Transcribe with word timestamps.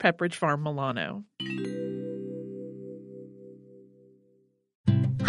Pepperidge 0.00 0.34
Farm 0.34 0.62
Milano. 0.62 1.24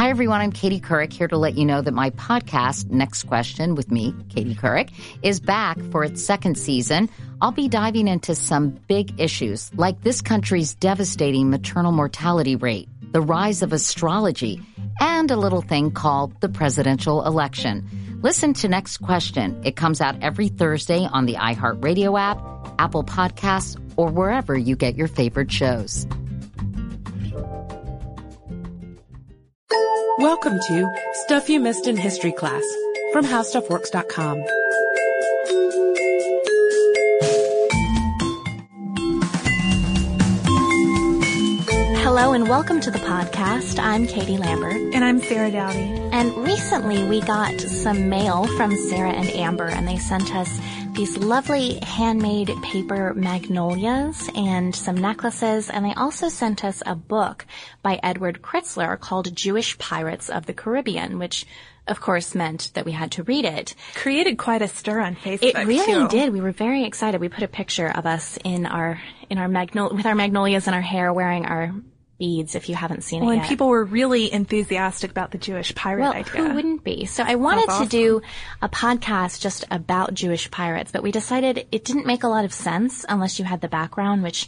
Hi, 0.01 0.09
everyone. 0.09 0.41
I'm 0.41 0.51
Katie 0.51 0.79
Couric 0.79 1.13
here 1.13 1.27
to 1.27 1.37
let 1.37 1.59
you 1.59 1.63
know 1.63 1.81
that 1.81 1.93
my 1.93 2.09
podcast, 2.11 2.89
Next 2.89 3.23
Question 3.23 3.75
with 3.75 3.91
me, 3.91 4.15
Katie 4.29 4.55
Couric, 4.55 4.89
is 5.21 5.39
back 5.39 5.79
for 5.91 6.03
its 6.03 6.23
second 6.23 6.57
season. 6.57 7.07
I'll 7.39 7.51
be 7.51 7.67
diving 7.67 8.07
into 8.07 8.33
some 8.33 8.79
big 8.87 9.19
issues 9.19 9.69
like 9.75 10.01
this 10.01 10.23
country's 10.23 10.73
devastating 10.73 11.51
maternal 11.51 11.91
mortality 11.91 12.55
rate, 12.55 12.89
the 13.11 13.21
rise 13.21 13.61
of 13.61 13.73
astrology, 13.73 14.59
and 14.99 15.29
a 15.29 15.37
little 15.37 15.61
thing 15.61 15.91
called 15.91 16.39
the 16.41 16.49
presidential 16.49 17.23
election. 17.25 17.87
Listen 18.23 18.53
to 18.53 18.67
Next 18.67 18.97
Question. 18.97 19.61
It 19.63 19.75
comes 19.75 20.01
out 20.01 20.15
every 20.21 20.47
Thursday 20.47 21.05
on 21.05 21.25
the 21.25 21.35
iHeartRadio 21.35 22.19
app, 22.19 22.39
Apple 22.79 23.03
Podcasts, 23.03 23.77
or 23.95 24.09
wherever 24.09 24.57
you 24.57 24.75
get 24.75 24.95
your 24.95 25.07
favorite 25.07 25.51
shows. 25.51 26.07
Welcome 30.17 30.59
to 30.67 30.87
Stuff 31.25 31.49
You 31.49 31.59
Missed 31.59 31.87
in 31.87 31.97
History 31.97 32.31
Class 32.31 32.63
from 33.11 33.25
HowStuffWorks.com. 33.25 34.60
Hello 42.21 42.33
and 42.33 42.47
welcome 42.47 42.79
to 42.79 42.91
the 42.91 42.99
podcast. 42.99 43.79
I'm 43.79 44.05
Katie 44.05 44.37
Lambert. 44.37 44.93
And 44.93 45.03
I'm 45.03 45.19
Sarah 45.21 45.49
Dowdy. 45.49 45.79
And 45.79 46.37
recently 46.37 47.03
we 47.03 47.19
got 47.19 47.59
some 47.59 48.09
mail 48.09 48.45
from 48.57 48.75
Sarah 48.75 49.09
and 49.09 49.27
Amber 49.29 49.65
and 49.65 49.87
they 49.87 49.97
sent 49.97 50.35
us 50.35 50.59
these 50.91 51.17
lovely 51.17 51.79
handmade 51.79 52.53
paper 52.61 53.15
magnolias 53.15 54.29
and 54.35 54.75
some 54.75 54.97
necklaces. 54.97 55.71
And 55.71 55.83
they 55.83 55.95
also 55.95 56.29
sent 56.29 56.63
us 56.63 56.83
a 56.85 56.93
book 56.93 57.47
by 57.81 57.99
Edward 58.03 58.43
Kritzler 58.43 58.99
called 58.99 59.35
Jewish 59.35 59.79
Pirates 59.79 60.29
of 60.29 60.45
the 60.45 60.53
Caribbean, 60.53 61.17
which 61.17 61.47
of 61.87 62.01
course 62.01 62.35
meant 62.35 62.69
that 62.75 62.85
we 62.85 62.91
had 62.91 63.13
to 63.13 63.23
read 63.23 63.45
it. 63.45 63.73
Created 63.95 64.37
quite 64.37 64.61
a 64.61 64.67
stir 64.67 64.99
on 64.99 65.15
Facebook. 65.15 65.55
It 65.55 65.65
really 65.65 66.03
too. 66.03 66.07
did. 66.07 66.31
We 66.31 66.41
were 66.41 66.51
very 66.51 66.83
excited. 66.83 67.19
We 67.19 67.29
put 67.29 67.43
a 67.43 67.47
picture 67.47 67.87
of 67.87 68.05
us 68.05 68.37
in 68.43 68.67
our 68.67 69.01
in 69.27 69.39
our 69.39 69.47
magnol 69.47 69.89
with 69.95 70.05
our 70.05 70.13
magnolias 70.13 70.67
in 70.67 70.75
our 70.75 70.81
hair, 70.81 71.11
wearing 71.11 71.47
our 71.47 71.73
beads. 72.21 72.53
If 72.53 72.69
you 72.69 72.75
haven't 72.75 73.03
seen 73.03 73.21
well, 73.21 73.31
it 73.31 73.33
and 73.33 73.41
yet, 73.41 73.49
people 73.49 73.67
were 73.67 73.83
really 73.83 74.31
enthusiastic 74.31 75.09
about 75.09 75.31
the 75.31 75.39
Jewish 75.39 75.73
pirate 75.73 76.01
well, 76.01 76.13
idea. 76.13 76.43
who 76.43 76.53
wouldn't 76.53 76.83
be? 76.83 77.05
So 77.05 77.23
I 77.25 77.33
wanted 77.33 77.67
awesome. 77.67 77.87
to 77.87 77.89
do 77.89 78.21
a 78.61 78.69
podcast 78.69 79.41
just 79.41 79.65
about 79.71 80.13
Jewish 80.13 80.51
pirates, 80.51 80.91
but 80.91 81.01
we 81.01 81.11
decided 81.11 81.65
it 81.71 81.83
didn't 81.83 82.05
make 82.05 82.21
a 82.23 82.27
lot 82.27 82.45
of 82.45 82.53
sense 82.53 83.05
unless 83.09 83.39
you 83.39 83.45
had 83.45 83.61
the 83.61 83.67
background, 83.67 84.21
which 84.21 84.47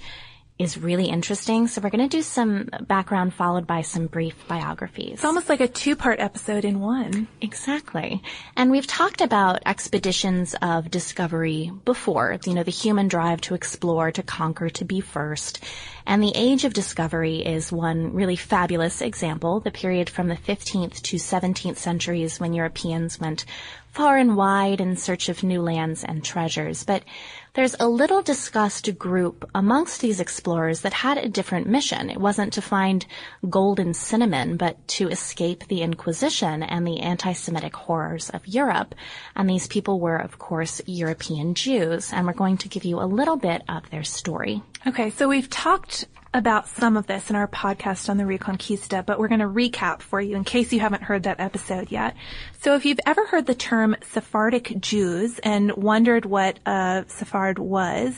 is 0.60 0.78
really 0.78 1.06
interesting. 1.06 1.68
So 1.68 1.82
we're 1.82 1.90
going 1.90 2.08
to 2.08 2.18
do 2.18 2.22
some 2.22 2.70
background 2.82 3.34
followed 3.34 3.66
by 3.66 3.82
some 3.82 4.06
brief 4.06 4.48
biographies. 4.48 5.14
It's 5.14 5.26
almost 5.26 5.50
like 5.50 5.62
a 5.62 5.68
two-part 5.68 6.20
episode 6.20 6.64
in 6.64 6.80
one. 6.80 7.28
Exactly. 7.42 8.22
And 8.56 8.70
we've 8.70 8.86
talked 8.86 9.22
about 9.22 9.64
expeditions 9.66 10.56
of 10.62 10.92
discovery 10.92 11.72
before, 11.86 12.38
you 12.46 12.54
know, 12.54 12.64
the 12.64 12.72
human 12.72 13.08
drive 13.08 13.42
to 13.42 13.56
explore, 13.56 14.12
to 14.12 14.22
conquer, 14.22 14.70
to 14.70 14.86
be 14.86 15.02
first. 15.02 15.64
And 16.06 16.22
the 16.22 16.34
age 16.36 16.66
of 16.66 16.74
discovery 16.74 17.38
is 17.38 17.72
one 17.72 18.14
really 18.14 18.36
fabulous 18.36 19.02
example, 19.02 19.60
the 19.60 19.72
period 19.72 20.10
from 20.10 20.28
the 20.28 20.36
15th 20.36 21.02
to 21.02 21.16
17th 21.18 21.78
centuries 21.78 22.40
when 22.40 22.54
Europeans 22.54 23.20
went 23.20 23.46
far 23.90 24.18
and 24.18 24.36
wide 24.36 24.82
in 24.82 24.98
search 24.98 25.30
of 25.30 25.44
new 25.44 25.62
lands 25.62 26.04
and 26.04 26.24
treasures. 26.24 26.84
But 26.84 27.04
there's 27.54 27.76
a 27.80 27.88
little 27.88 28.24
discussed 28.24 28.98
group 28.98 29.48
amongst 29.54 30.02
these 30.02 30.20
explorers 30.20 30.82
that 30.82 30.94
had 30.94 31.20
a 31.20 31.30
different 31.30 31.68
mission. 31.68 32.10
It 32.10 32.20
wasn't 32.20 32.54
to 32.54 32.62
find 32.64 33.06
gold 33.48 33.80
and 33.80 33.96
cinnamon, 33.96 34.58
but 34.58 34.88
to 34.90 35.08
escape 35.10 35.68
the 35.68 35.84
Inquisition 35.84 36.64
and 36.64 36.86
the 36.86 37.00
anti-Semitic 37.02 37.76
horrors 37.76 38.32
of 38.32 38.48
Europe. 38.48 38.96
And 39.36 39.48
these 39.48 39.68
people 39.68 40.00
were, 40.00 40.18
of 40.18 40.40
course, 40.40 40.82
European 40.88 41.54
Jews. 41.54 42.12
And 42.12 42.26
we're 42.26 42.34
going 42.34 42.58
to 42.58 42.70
give 42.70 42.86
you 42.86 43.00
a 43.00 43.06
little 43.06 43.38
bit 43.38 43.62
of 43.70 43.88
their 43.92 44.04
story. 44.04 44.64
Okay, 44.88 45.12
so 45.12 45.28
we've 45.28 45.50
talked 45.50 46.08
about 46.34 46.68
some 46.68 46.98
of 46.98 47.06
this 47.06 47.30
in 47.30 47.36
our 47.36 47.48
podcast 47.48 48.10
on 48.10 48.18
the 48.18 48.24
Reconquista, 48.24 49.06
but 49.06 49.20
we're 49.20 49.28
going 49.28 49.40
to 49.40 49.46
recap 49.46 50.02
for 50.02 50.20
you 50.20 50.36
in 50.36 50.44
case 50.44 50.74
you 50.74 50.80
haven't 50.80 51.04
heard 51.04 51.24
that 51.24 51.40
episode 51.40 51.92
yet. 51.92 52.16
So 52.60 52.76
if 52.76 52.86
you've 52.86 53.00
ever 53.06 53.26
heard 53.26 53.46
the 53.46 53.54
term 53.54 53.96
Sephardic 54.02 54.80
Jews 54.80 55.40
and 55.40 55.74
wondered 55.74 56.26
what 56.26 56.60
a 56.66 57.06
Sephard 57.08 57.60
was, 57.60 58.16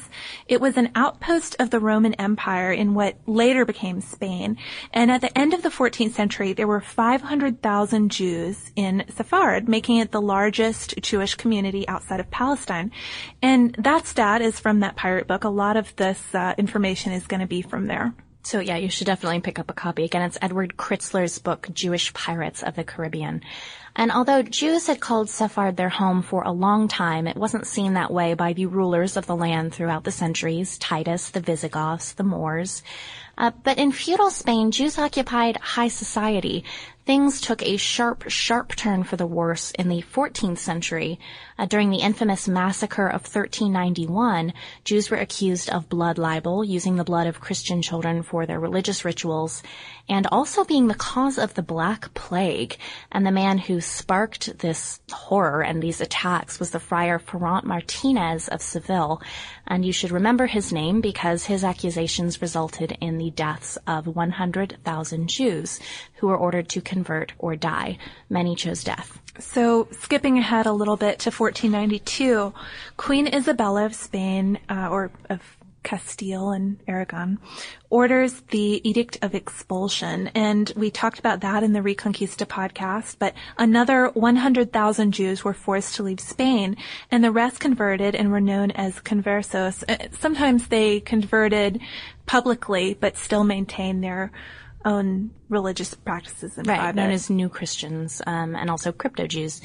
it 0.48 0.62
was 0.62 0.78
an 0.78 0.92
outpost 0.96 1.56
of 1.60 1.72
the 1.72 1.80
Roman 1.80 2.14
Empire 2.14 2.72
in 2.72 2.94
what 2.94 3.18
later 3.26 3.66
became 3.66 4.02
Spain. 4.02 4.58
And 4.94 5.12
at 5.12 5.22
the 5.22 5.36
end 5.38 5.54
of 5.54 5.64
the 5.64 5.70
14th 5.70 6.12
century, 6.12 6.54
there 6.54 6.68
were 6.68 6.82
500,000 6.82 8.12
Jews 8.12 8.72
in 8.76 9.06
Sephard, 9.10 9.68
making 9.68 9.98
it 9.98 10.12
the 10.12 10.22
largest 10.22 10.96
Jewish 11.02 11.36
community 11.36 11.88
outside 11.88 12.20
of 12.20 12.32
Palestine. 12.32 12.92
And 13.42 13.76
that 13.80 14.06
stat 14.06 14.42
is 14.42 14.60
from 14.60 14.82
that 14.82 14.96
pirate 14.96 15.28
book. 15.28 15.44
A 15.44 15.50
lot 15.50 15.76
of 15.76 15.96
this 15.96 16.22
uh, 16.34 16.54
information 16.58 17.12
is 17.12 17.28
going 17.28 17.42
to 17.42 17.48
be 17.48 17.62
from 17.62 17.88
there. 17.88 18.05
So 18.46 18.60
yeah, 18.60 18.78
you 18.78 18.90
should 18.90 19.08
definitely 19.08 19.40
pick 19.40 19.58
up 19.58 19.72
a 19.72 19.74
copy. 19.74 20.04
Again, 20.04 20.22
it's 20.22 20.38
Edward 20.40 20.78
Kritzler's 20.78 21.40
book, 21.40 21.68
Jewish 21.74 22.14
Pirates 22.14 22.62
of 22.62 22.76
the 22.76 22.84
Caribbean. 22.84 23.42
And 23.96 24.12
although 24.12 24.42
Jews 24.42 24.88
had 24.88 25.00
called 25.00 25.30
Sephard 25.30 25.78
their 25.78 25.90
home 25.90 26.22
for 26.22 26.44
a 26.44 26.52
long 26.52 26.90
time, 26.90 27.28
it 27.28 27.38
wasn't 27.38 27.66
seen 27.66 27.94
that 27.94 28.12
way 28.12 28.34
by 28.34 28.52
the 28.52 28.66
rulers 28.66 29.16
of 29.16 29.26
the 29.26 29.36
land 29.36 29.74
throughout 29.74 30.04
the 30.04 30.12
centuries, 30.12 30.78
Titus, 30.78 31.30
the 31.30 31.40
Visigoths, 31.40 32.12
the 32.12 32.24
Moors. 32.24 32.84
Uh, 33.38 33.52
but 33.64 33.78
in 33.78 33.92
feudal 33.92 34.30
Spain, 34.30 34.72
Jews 34.72 34.98
occupied 34.98 35.58
high 35.58 35.90
society. 35.90 36.64
Things 37.06 37.40
took 37.40 37.62
a 37.62 37.78
sharp, 37.78 38.24
sharp 38.30 38.76
turn 38.76 39.04
for 39.04 39.16
the 39.16 39.28
worse 39.28 39.70
in 39.72 39.90
the 39.90 40.02
14th 40.02 40.58
century. 40.58 41.20
Uh, 41.56 41.68
during 41.68 41.92
the 41.92 42.00
infamous 42.00 42.48
massacre 42.48 43.06
of 43.06 43.22
1391, 43.22 44.54
Jews 44.84 45.12
were 45.12 45.18
accused 45.18 45.70
of 45.70 45.88
blood 45.88 46.18
libel, 46.18 46.64
using 46.64 46.96
the 46.96 47.04
blood 47.04 47.28
of 47.28 47.42
Christian 47.42 47.84
children 47.84 48.24
for 48.24 48.48
their 48.48 48.60
religious 48.60 49.06
rituals, 49.06 49.62
and 50.10 50.26
also 50.32 50.64
being 50.64 50.88
the 50.88 50.96
cause 50.96 51.38
of 51.38 51.54
the 51.54 51.62
Black 51.62 52.12
Plague. 52.16 52.78
And 53.12 53.24
the 53.24 53.32
man 53.32 53.60
who 53.60 53.82
sparked 53.86 54.60
this 54.60 55.00
horror 55.12 55.62
and 55.62 55.82
these 55.82 56.02
attacks 56.02 56.60
was 56.60 56.72
the 56.72 56.80
friar 56.80 57.20
Ferrant 57.20 57.64
Martinez 57.64 58.48
of 58.48 58.62
Seville. 58.62 59.22
And 59.68 59.86
you 59.86 59.92
should 59.94 60.12
remember 60.12 60.48
his 60.48 60.74
name 60.74 61.02
because 61.02 61.46
his 61.46 61.64
accusations 61.64 62.42
resulted 62.42 62.98
in 63.02 63.18
the 63.18 63.32
deaths 63.32 63.78
of 63.88 64.08
100,000 64.08 65.28
Jews 65.28 65.80
who 66.16 66.28
were 66.28 66.38
ordered 66.38 66.70
to 66.70 66.82
convert 66.82 67.34
or 67.38 67.56
die. 67.56 67.98
Many 68.30 68.56
chose 68.56 68.84
death. 68.84 69.20
So, 69.38 69.90
skipping 69.92 70.38
ahead 70.38 70.66
a 70.66 70.72
little 70.72 70.96
bit 70.96 71.20
to 71.20 71.30
1492, 71.30 72.54
Queen 72.96 73.28
Isabella 73.28 73.86
of 73.86 73.94
Spain, 73.94 74.60
uh, 74.70 74.88
or 74.90 75.12
of 75.30 75.42
Castile 75.86 76.50
and 76.50 76.78
Aragon, 76.88 77.38
orders 77.90 78.42
the 78.50 78.82
Edict 78.88 79.18
of 79.22 79.34
Expulsion. 79.34 80.28
And 80.36 80.74
we 80.76 80.92
talked 80.92 81.20
about 81.20 81.40
that 81.42 81.64
in 81.64 81.72
the 81.72 81.80
Reconquista 81.80 82.46
podcast, 82.46 83.16
but 83.20 83.34
another 83.58 84.08
100,000 84.16 85.12
Jews 85.14 85.46
were 85.46 85.54
forced 85.54 85.96
to 85.96 86.04
leave 86.04 86.20
Spain, 86.20 86.76
and 87.12 87.24
the 87.24 87.32
rest 87.32 87.60
converted 87.62 88.16
and 88.16 88.32
were 88.32 88.42
known 88.42 88.72
as 88.72 88.96
conversos. 89.00 89.84
Uh, 89.88 90.08
Sometimes 90.20 90.68
they 90.68 91.00
converted 91.00 91.80
publicly, 92.26 92.96
but 93.00 93.16
still 93.16 93.44
maintained 93.46 94.04
their 94.04 94.32
own 94.84 95.32
religious 95.50 95.94
practices 95.94 96.58
and 96.58 96.68
Right, 96.68 96.78
private. 96.80 96.96
known 96.96 97.12
as 97.12 97.30
New 97.30 97.50
Christians, 97.50 98.22
um, 98.28 98.56
and 98.56 98.70
also 98.70 98.92
crypto 98.92 99.26
Jews. 99.28 99.62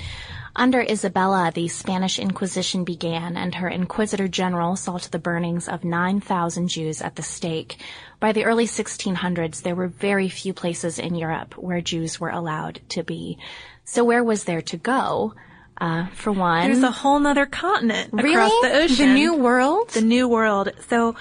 Under 0.56 0.80
Isabella, 0.80 1.52
the 1.54 1.68
Spanish 1.68 2.18
Inquisition 2.18 2.84
began 2.84 3.36
and 3.36 3.54
her 3.54 3.68
Inquisitor 3.68 4.26
General 4.26 4.74
saw 4.76 4.98
to 4.98 5.10
the 5.10 5.18
burnings 5.18 5.68
of 5.68 5.84
9,000 5.84 6.68
Jews 6.68 7.00
at 7.00 7.16
the 7.16 7.22
stake. 7.22 7.78
By 8.18 8.32
the 8.32 8.44
early 8.44 8.66
1600s, 8.66 9.62
there 9.62 9.76
were 9.76 9.86
very 9.86 10.28
few 10.28 10.52
places 10.52 10.98
in 10.98 11.14
Europe 11.14 11.56
where 11.56 11.80
Jews 11.80 12.18
were 12.18 12.30
allowed 12.30 12.80
to 12.90 13.04
be. 13.04 13.38
So 13.84 14.04
where 14.04 14.24
was 14.24 14.44
there 14.44 14.62
to 14.62 14.76
go? 14.76 15.34
Uh, 15.80 16.06
for 16.08 16.30
one. 16.30 16.70
There's 16.70 16.82
a 16.82 16.90
whole 16.90 17.18
nother 17.18 17.46
continent 17.46 18.12
really? 18.12 18.34
across 18.34 18.52
the 18.60 18.82
ocean. 18.82 19.08
The 19.08 19.14
New 19.14 19.34
World? 19.36 19.88
The 19.88 20.02
New 20.02 20.28
World. 20.28 20.68
So 20.88 21.16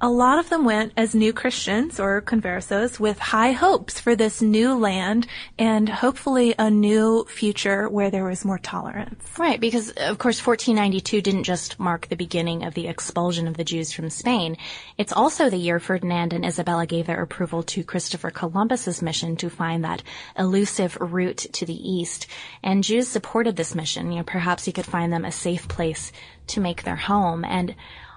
a 0.00 0.10
lot 0.10 0.38
of 0.38 0.50
them 0.50 0.64
went 0.64 0.92
as 0.96 1.14
new 1.14 1.32
Christians 1.32 1.98
or 1.98 2.20
conversos 2.20 3.00
with 3.00 3.18
high 3.18 3.52
hopes 3.52 3.98
for 3.98 4.14
this 4.14 4.42
new 4.42 4.78
land 4.78 5.26
and 5.58 5.88
hopefully 5.88 6.54
a 6.58 6.70
new 6.70 7.24
future 7.24 7.88
where 7.88 8.10
there 8.10 8.24
was 8.24 8.44
more 8.44 8.58
tolerance. 8.58 9.24
Right, 9.38 9.58
because 9.58 9.90
of 9.90 10.18
course 10.18 10.44
1492 10.44 11.22
didn't 11.22 11.44
just 11.44 11.80
mark 11.80 12.08
the 12.08 12.16
beginning 12.16 12.64
of 12.64 12.74
the 12.74 12.88
expulsion 12.88 13.48
of 13.48 13.56
the 13.56 13.64
Jews 13.64 13.92
from 13.92 14.10
Spain. 14.10 14.58
It's 14.98 15.12
also 15.12 15.48
the 15.48 15.56
year 15.56 15.80
Ferdinand 15.80 16.34
and 16.34 16.44
Isabella 16.44 16.86
gave 16.86 17.06
their 17.06 17.22
approval 17.22 17.62
to 17.62 17.82
Christopher 17.82 18.30
Columbus's 18.30 19.00
mission 19.00 19.36
to 19.36 19.48
find 19.48 19.82
that 19.84 20.02
elusive 20.38 20.98
route 21.00 21.46
to 21.52 21.64
the 21.64 21.90
east. 21.90 22.26
And 22.62 22.84
Jews 22.84 23.08
supported 23.08 23.56
this 23.56 23.74
mission. 23.74 24.12
You 24.12 24.18
know, 24.18 24.24
perhaps 24.24 24.66
he 24.66 24.72
could 24.72 24.86
find 24.86 25.10
them 25.10 25.24
a 25.24 25.32
safe 25.32 25.66
place 25.68 26.12
to 26.48 26.60
make 26.60 26.82
their 26.82 26.96
home. 26.96 27.44
And 27.44 27.74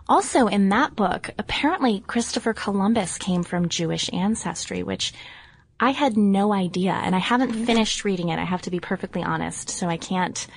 also 0.10 0.48
in 0.48 0.70
that 0.70 0.96
book, 0.96 1.30
apparently 1.38 2.04
Christopher 2.06 2.54
Columbus 2.54 3.18
came 3.18 3.44
from 3.44 3.70
Jewish 3.70 4.12
ancestry, 4.12 4.84
which 4.84 5.14
I 5.80 5.92
had 5.92 6.18
no 6.18 6.52
idea, 6.52 6.92
and 6.92 7.16
I 7.16 7.20
haven't 7.20 7.54
finished 7.54 8.04
reading 8.04 8.30
it. 8.30 8.40
I 8.40 8.44
have 8.44 8.64
to 8.64 8.72
be 8.72 8.80
perfectly 8.82 9.24
honest, 9.24 9.70
so 9.70 9.88
I 9.88 9.98
can't. 9.98 10.48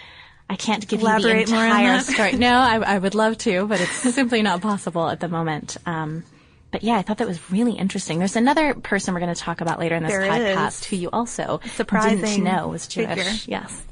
I 0.51 0.57
can't 0.57 0.87
give 0.87 1.01
Elaborate 1.01 1.23
you 1.23 1.47
the 1.47 1.53
entire 1.55 2.01
story. 2.01 2.33
No, 2.33 2.53
I, 2.53 2.77
I, 2.77 2.99
would 2.99 3.15
love 3.15 3.39
to, 3.39 3.67
but 3.67 3.81
it's 3.81 3.93
simply 4.15 4.43
not 4.43 4.61
possible 4.61 5.09
at 5.09 5.19
the 5.19 5.29
moment. 5.29 5.79
Um, 5.87 6.25
but 6.71 6.83
yeah, 6.83 6.97
I 6.97 7.03
thought 7.03 7.19
that 7.19 7.29
was 7.29 7.51
really 7.51 7.73
interesting. 7.73 8.19
There's 8.19 8.37
another 8.37 8.75
person 8.75 9.15
we're 9.15 9.21
going 9.21 9.35
to 9.35 9.41
talk 9.41 9.61
about 9.61 9.79
later 9.79 9.95
in 9.95 10.03
this 10.03 10.13
there 10.13 10.23
podcast 10.23 10.81
is. 10.81 10.85
who 10.87 10.97
you 10.97 11.11
also 11.11 11.61
Surprising 11.75 12.21
didn't 12.21 12.45
know 12.45 12.69
was 12.69 12.87
Jewish. 12.87 13.09
figure. 13.09 13.33
Yes. 13.47 13.83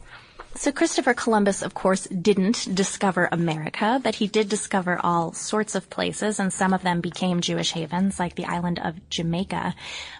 So 0.56 0.72
Christopher 0.72 1.14
Columbus, 1.14 1.62
of 1.62 1.74
course, 1.74 2.08
didn't 2.08 2.74
discover 2.74 3.28
America, 3.30 4.00
but 4.02 4.16
he 4.16 4.26
did 4.26 4.48
discover 4.48 4.98
all 5.00 5.32
sorts 5.32 5.76
of 5.76 5.88
places, 5.88 6.40
and 6.40 6.52
some 6.52 6.74
of 6.74 6.82
them 6.82 7.00
became 7.00 7.40
Jewish 7.40 7.70
havens, 7.72 8.18
like 8.18 8.34
the 8.34 8.46
island 8.46 8.80
of 8.80 9.08
Jamaica. 9.08 9.76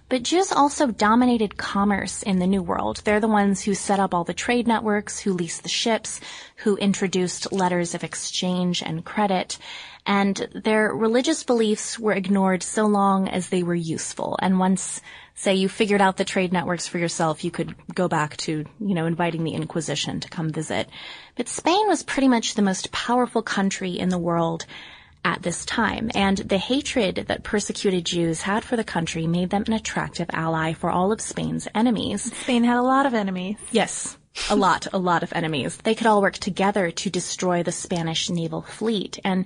But 0.09 0.23
Jews 0.23 0.53
also 0.53 0.87
dominated 0.87 1.56
commerce 1.56 2.23
in 2.23 2.38
the 2.38 2.47
New 2.47 2.62
World. 2.62 3.03
They're 3.05 3.21
the 3.21 3.29
ones 3.29 3.62
who 3.62 3.75
set 3.75 3.99
up 3.99 4.15
all 4.15 4.25
the 4.25 4.32
trade 4.32 4.69
networks, 4.69 5.19
who 5.19 5.32
leased 5.32 5.65
the 5.65 5.69
ships, 5.69 6.21
who 6.56 6.76
introduced 6.76 7.53
letters 7.53 7.94
of 7.94 8.05
exchange 8.05 8.83
and 8.83 9.05
credit. 9.05 9.59
And 10.06 10.37
their 10.55 10.94
religious 10.94 11.43
beliefs 11.44 11.99
were 11.99 12.12
ignored 12.12 12.62
so 12.62 12.87
long 12.87 13.29
as 13.29 13.49
they 13.49 13.62
were 13.62 13.75
useful. 13.75 14.38
And 14.41 14.58
once 14.58 15.00
say 15.35 15.55
you 15.55 15.69
figured 15.69 16.00
out 16.00 16.17
the 16.17 16.25
trade 16.25 16.52
networks 16.52 16.87
for 16.87 16.99
yourself, 16.99 17.44
you 17.44 17.50
could 17.50 17.75
go 17.94 18.08
back 18.08 18.37
to, 18.38 18.64
you 18.81 18.94
know, 18.94 19.06
inviting 19.06 19.44
the 19.44 19.55
Inquisition 19.55 20.20
to 20.20 20.29
come 20.29 20.50
visit. 20.50 20.88
But 21.37 21.49
Spain 21.49 21.88
was 21.88 22.02
pretty 22.02 22.29
much 22.29 22.55
the 22.55 22.62
most 22.62 22.93
powerful 22.93 23.43
country 23.43 23.99
in 23.99 24.08
the 24.08 24.19
world 24.19 24.67
at 25.25 25.43
this 25.43 25.67
time, 25.67 26.11
and 26.14 26.38
the 26.38 26.56
hatred 26.56 27.26
that 27.29 27.44
persecuted 27.44 28.06
Jews 28.06 28.41
had 28.41 28.64
for 28.64 28.76
the 28.76 28.85
country 28.85 29.26
made 29.26 29.50
them 29.50 29.64
an 29.67 29.75
attractive 29.75 30.31
ally 30.32 30.73
for 30.73 30.91
all 30.91 31.12
of 31.12 31.20
Spain's 31.20 31.69
enemies. 31.75 32.35
Spain 32.35 32.64
had 32.64 32.79
a 32.79 32.82
lot 32.82 33.05
of 33.05 33.12
enemies. 33.12 33.58
Yes. 33.70 34.17
A 34.49 34.56
lot, 34.56 34.87
a 34.93 34.99
lot 34.99 35.23
of 35.23 35.32
enemies. 35.35 35.76
They 35.76 35.94
could 35.94 36.06
all 36.06 36.23
work 36.23 36.38
together 36.38 36.91
to 36.91 37.11
destroy 37.11 37.62
the 37.62 37.73
Spanish 37.73 38.31
naval 38.31 38.62
fleet. 38.62 39.19
And 39.25 39.44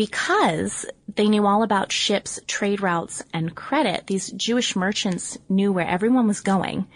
because 0.00 0.86
they 1.14 1.28
knew 1.28 1.46
all 1.46 1.62
about 1.62 1.92
ships, 1.92 2.40
trade 2.46 2.80
routes, 2.80 3.22
and 3.34 3.54
credit, 3.54 4.06
these 4.06 4.30
Jewish 4.30 4.74
merchants 4.74 5.36
knew 5.50 5.70
where 5.72 5.86
everyone 5.86 6.26
was 6.26 6.40
going 6.40 6.86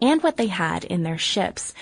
and 0.00 0.22
what 0.22 0.36
they 0.36 0.46
had 0.46 0.84
in 0.84 1.02
their 1.02 1.18
ships. 1.18 1.74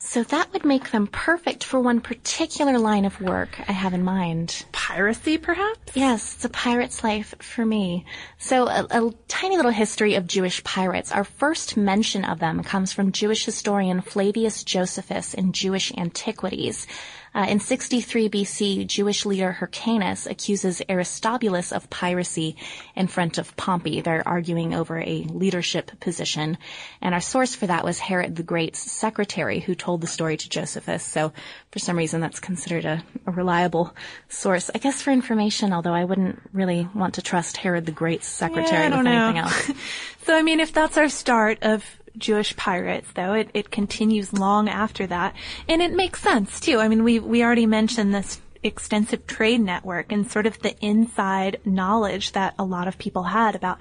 So 0.00 0.24
that 0.24 0.52
would 0.52 0.64
make 0.64 0.90
them 0.90 1.06
perfect 1.06 1.62
for 1.62 1.78
one 1.78 2.00
particular 2.00 2.80
line 2.80 3.04
of 3.04 3.20
work 3.20 3.60
I 3.68 3.72
have 3.72 3.94
in 3.94 4.02
mind. 4.02 4.66
Piracy, 4.72 5.38
perhaps? 5.38 5.94
Yes, 5.94 6.34
it's 6.34 6.44
a 6.44 6.48
pirate's 6.48 7.04
life 7.04 7.36
for 7.38 7.64
me. 7.64 8.04
So 8.38 8.66
a, 8.66 8.86
a, 8.90 9.14
tiny 9.28 9.56
little 9.56 9.70
history 9.70 10.16
of 10.16 10.26
Jewish 10.26 10.64
pirates. 10.64 11.12
Our 11.12 11.24
first 11.24 11.76
mention 11.76 12.24
of 12.24 12.40
them 12.40 12.64
comes 12.64 12.92
from 12.92 13.12
Jewish 13.12 13.44
historian 13.44 14.00
Flavius 14.00 14.64
Josephus 14.64 15.32
in 15.32 15.52
Jewish 15.52 15.92
Antiquities. 15.96 16.88
Uh, 17.34 17.46
in 17.48 17.58
63 17.58 18.28
BC, 18.28 18.86
Jewish 18.86 19.26
leader 19.26 19.52
Hyrcanus 19.52 20.26
accuses 20.26 20.80
Aristobulus 20.88 21.72
of 21.72 21.90
piracy 21.90 22.56
in 22.94 23.06
front 23.08 23.38
of 23.38 23.56
Pompey. 23.56 24.00
They're 24.02 24.26
arguing 24.26 24.72
over 24.74 24.98
a 25.00 25.26
leadership 25.28 25.90
position. 26.00 26.58
And 27.02 27.12
our 27.14 27.20
source 27.20 27.54
for 27.54 27.66
that 27.66 27.84
was 27.84 27.98
Herod 27.98 28.36
the 28.36 28.42
Great's 28.44 28.78
secretary 28.78 29.58
who 29.60 29.74
told 29.74 30.00
the 30.00 30.06
story 30.06 30.36
to 30.36 30.48
Josephus. 30.48 31.02
So 31.02 31.32
for 31.72 31.78
some 31.80 31.98
reason 31.98 32.20
that's 32.20 32.38
considered 32.40 32.84
a, 32.84 33.02
a 33.26 33.32
reliable 33.32 33.94
source. 34.28 34.70
I 34.74 34.78
guess 34.78 35.02
for 35.02 35.10
information, 35.10 35.72
although 35.72 35.94
I 35.94 36.04
wouldn't 36.04 36.40
really 36.52 36.88
want 36.94 37.14
to 37.14 37.22
trust 37.22 37.56
Herod 37.56 37.86
the 37.86 37.92
Great's 37.92 38.28
secretary 38.28 38.66
Yeah, 38.68 38.84
with 38.84 38.92
don't 38.92 39.06
anything 39.06 39.34
know. 39.36 39.42
else. 39.42 39.70
So, 40.24 40.34
I 40.34 40.40
mean, 40.40 40.60
if 40.60 40.72
that's 40.72 40.96
our 40.96 41.10
start 41.10 41.58
of 41.62 41.84
Jewish 42.16 42.56
pirates, 42.56 43.08
though, 43.14 43.34
it, 43.34 43.50
it 43.54 43.70
continues 43.70 44.32
long 44.32 44.68
after 44.68 45.06
that. 45.06 45.34
And 45.68 45.82
it 45.82 45.92
makes 45.92 46.20
sense, 46.20 46.60
too. 46.60 46.78
I 46.78 46.88
mean, 46.88 47.04
we, 47.04 47.18
we 47.18 47.42
already 47.42 47.66
mentioned 47.66 48.14
this 48.14 48.40
extensive 48.62 49.26
trade 49.26 49.60
network 49.60 50.10
and 50.10 50.30
sort 50.30 50.46
of 50.46 50.58
the 50.60 50.74
inside 50.84 51.60
knowledge 51.64 52.32
that 52.32 52.54
a 52.58 52.64
lot 52.64 52.88
of 52.88 52.98
people 52.98 53.24
had 53.24 53.54
about 53.54 53.78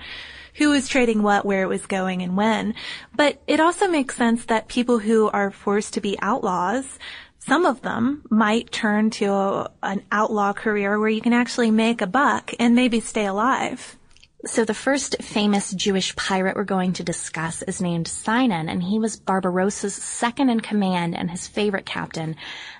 who 0.55 0.69
was 0.69 0.87
trading 0.87 1.23
what, 1.23 1.45
where 1.45 1.63
it 1.63 1.69
was 1.69 1.85
going, 1.85 2.21
and 2.21 2.35
when. 2.37 2.75
But 3.15 3.41
it 3.47 3.59
also 3.59 3.87
makes 3.87 4.15
sense 4.15 4.45
that 4.45 4.67
people 4.67 4.99
who 4.99 5.29
are 5.29 5.51
forced 5.51 5.93
to 5.93 6.01
be 6.01 6.17
outlaws 6.21 6.99
some 7.45 7.65
of 7.65 7.81
them 7.81 8.23
might 8.29 8.71
turn 8.71 9.09
to 9.09 9.25
a, 9.25 9.71
an 9.81 10.01
outlaw 10.13 10.53
career 10.53 10.97
where 10.97 11.09
you 11.09 11.19
can 11.19 11.33
actually 11.33 11.71
make 11.71 12.01
a 12.01 12.07
buck 12.07 12.53
and 12.57 12.73
maybe 12.73 13.01
stay 13.01 13.25
alive. 13.25 13.97
So 14.45 14.65
the 14.65 14.73
first 14.73 15.15
famous 15.21 15.71
Jewish 15.71 16.13
pirate 16.17 16.57
we're 16.57 16.65
going 16.65 16.91
to 16.93 17.03
discuss 17.03 17.61
is 17.61 17.81
named 17.81 18.09
Sinan, 18.09 18.67
and 18.67 18.83
he 18.83 18.99
was 18.99 19.15
Barbarossa's 19.15 19.95
second 19.95 20.49
in 20.49 20.59
command 20.59 21.15
and 21.15 21.31
his 21.31 21.47
favorite 21.47 21.85
captain, 21.85 22.35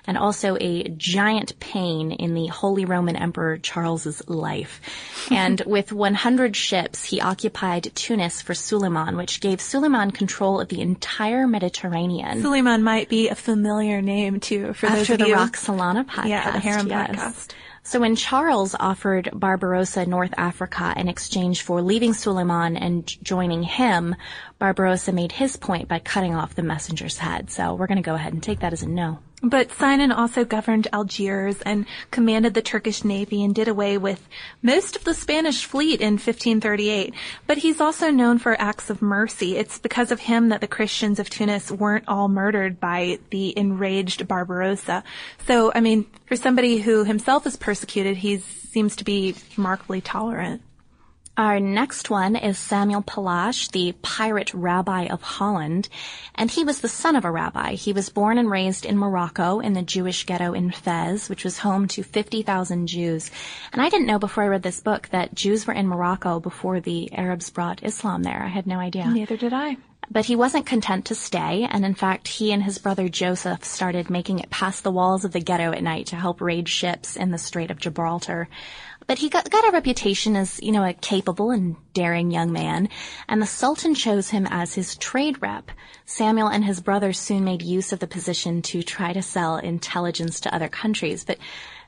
and 0.06 0.18
also 0.18 0.58
a 0.60 0.88
giant 0.88 1.58
pain 1.60 2.12
in 2.12 2.34
the 2.34 2.48
Holy 2.48 2.84
Roman 2.84 3.16
Emperor 3.16 3.56
Charles's 3.56 4.28
life. 4.28 4.82
and 5.30 5.62
with 5.64 5.90
100 5.90 6.54
ships, 6.54 7.06
he 7.06 7.22
occupied 7.22 7.90
Tunis 7.94 8.42
for 8.42 8.52
Suleiman, 8.52 9.16
which 9.16 9.40
gave 9.40 9.62
Suleiman 9.62 10.10
control 10.10 10.60
of 10.60 10.68
the 10.68 10.82
entire 10.82 11.46
Mediterranean. 11.46 12.42
Suleiman 12.42 12.82
might 12.82 13.08
be 13.08 13.28
a 13.30 13.34
familiar 13.34 14.02
name 14.02 14.38
too 14.38 14.74
for 14.74 14.90
those 14.90 15.08
of 15.08 15.18
the 15.18 15.28
you. 15.28 15.34
Roxolana 15.34 16.04
podcast. 16.04 16.28
Yeah, 16.28 16.50
the 16.50 16.58
Harem 16.58 16.88
yes. 16.88 17.10
podcast. 17.10 17.54
So 17.86 18.00
when 18.00 18.16
Charles 18.16 18.74
offered 18.80 19.28
Barbarossa 19.34 20.06
North 20.06 20.32
Africa 20.38 20.94
in 20.96 21.06
exchange 21.06 21.60
for 21.60 21.82
leaving 21.82 22.14
Suleiman 22.14 22.78
and 22.78 23.06
joining 23.22 23.62
him, 23.62 24.16
Barbarossa 24.58 25.12
made 25.12 25.32
his 25.32 25.56
point 25.56 25.86
by 25.86 25.98
cutting 25.98 26.34
off 26.34 26.54
the 26.54 26.62
messenger's 26.62 27.18
head. 27.18 27.50
So 27.50 27.74
we're 27.74 27.86
going 27.86 27.96
to 27.96 28.02
go 28.02 28.14
ahead 28.14 28.32
and 28.32 28.42
take 28.42 28.60
that 28.60 28.72
as 28.72 28.82
a 28.82 28.88
no. 28.88 29.18
But 29.44 29.70
Sinan 29.72 30.10
also 30.10 30.46
governed 30.46 30.88
Algiers 30.90 31.60
and 31.62 31.84
commanded 32.10 32.54
the 32.54 32.62
Turkish 32.62 33.04
navy 33.04 33.44
and 33.44 33.54
did 33.54 33.68
away 33.68 33.98
with 33.98 34.26
most 34.62 34.96
of 34.96 35.04
the 35.04 35.12
Spanish 35.12 35.66
fleet 35.66 36.00
in 36.00 36.14
1538. 36.14 37.12
But 37.46 37.58
he's 37.58 37.78
also 37.78 38.10
known 38.10 38.38
for 38.38 38.58
acts 38.58 38.88
of 38.88 39.02
mercy. 39.02 39.58
It's 39.58 39.78
because 39.78 40.10
of 40.10 40.20
him 40.20 40.48
that 40.48 40.62
the 40.62 40.66
Christians 40.66 41.18
of 41.18 41.28
Tunis 41.28 41.70
weren't 41.70 42.08
all 42.08 42.28
murdered 42.28 42.80
by 42.80 43.18
the 43.28 43.56
enraged 43.58 44.26
Barbarossa. 44.26 45.04
So, 45.46 45.70
I 45.74 45.80
mean, 45.80 46.06
for 46.24 46.36
somebody 46.36 46.78
who 46.78 47.04
himself 47.04 47.46
is 47.46 47.56
persecuted, 47.56 48.16
he 48.16 48.38
seems 48.38 48.96
to 48.96 49.04
be 49.04 49.34
remarkably 49.58 50.00
tolerant. 50.00 50.62
Our 51.36 51.58
next 51.58 52.10
one 52.10 52.36
is 52.36 52.58
Samuel 52.58 53.02
Pallache, 53.02 53.68
the 53.72 53.92
pirate 54.02 54.54
rabbi 54.54 55.06
of 55.06 55.20
Holland, 55.20 55.88
and 56.36 56.48
he 56.48 56.62
was 56.62 56.80
the 56.80 56.88
son 56.88 57.16
of 57.16 57.24
a 57.24 57.30
rabbi. 57.30 57.72
He 57.74 57.92
was 57.92 58.08
born 58.08 58.38
and 58.38 58.48
raised 58.48 58.86
in 58.86 58.96
Morocco 58.96 59.58
in 59.58 59.72
the 59.72 59.82
Jewish 59.82 60.26
ghetto 60.26 60.52
in 60.52 60.70
Fez, 60.70 61.28
which 61.28 61.42
was 61.42 61.58
home 61.58 61.88
to 61.88 62.04
50,000 62.04 62.86
Jews. 62.86 63.32
And 63.72 63.82
I 63.82 63.88
didn't 63.88 64.06
know 64.06 64.20
before 64.20 64.44
I 64.44 64.48
read 64.48 64.62
this 64.62 64.78
book 64.78 65.08
that 65.08 65.34
Jews 65.34 65.66
were 65.66 65.74
in 65.74 65.88
Morocco 65.88 66.38
before 66.38 66.78
the 66.78 67.12
Arabs 67.12 67.50
brought 67.50 67.82
Islam 67.82 68.22
there. 68.22 68.40
I 68.40 68.48
had 68.48 68.68
no 68.68 68.78
idea. 68.78 69.08
Neither 69.08 69.36
did 69.36 69.52
I. 69.52 69.76
But 70.10 70.26
he 70.26 70.36
wasn't 70.36 70.66
content 70.66 71.06
to 71.06 71.14
stay, 71.14 71.66
and 71.68 71.84
in 71.84 71.94
fact, 71.94 72.28
he 72.28 72.52
and 72.52 72.62
his 72.62 72.78
brother 72.78 73.08
Joseph 73.08 73.64
started 73.64 74.10
making 74.10 74.38
it 74.38 74.50
past 74.50 74.84
the 74.84 74.92
walls 74.92 75.24
of 75.24 75.32
the 75.32 75.40
ghetto 75.40 75.72
at 75.72 75.82
night 75.82 76.06
to 76.08 76.16
help 76.16 76.40
raid 76.40 76.68
ships 76.68 77.16
in 77.16 77.30
the 77.30 77.38
Strait 77.38 77.70
of 77.70 77.78
Gibraltar. 77.78 78.48
But 79.06 79.18
he 79.18 79.28
got, 79.28 79.50
got 79.50 79.68
a 79.68 79.72
reputation 79.72 80.34
as, 80.36 80.60
you 80.62 80.72
know, 80.72 80.84
a 80.84 80.94
capable 80.94 81.50
and 81.50 81.76
daring 81.92 82.30
young 82.30 82.52
man, 82.52 82.88
and 83.28 83.40
the 83.40 83.46
Sultan 83.46 83.94
chose 83.94 84.30
him 84.30 84.46
as 84.50 84.74
his 84.74 84.96
trade 84.96 85.42
rep. 85.42 85.70
Samuel 86.06 86.48
and 86.48 86.64
his 86.64 86.80
brother 86.80 87.12
soon 87.12 87.44
made 87.44 87.62
use 87.62 87.92
of 87.92 87.98
the 87.98 88.06
position 88.06 88.62
to 88.62 88.82
try 88.82 89.12
to 89.12 89.22
sell 89.22 89.56
intelligence 89.56 90.40
to 90.40 90.54
other 90.54 90.68
countries, 90.68 91.24
but 91.24 91.38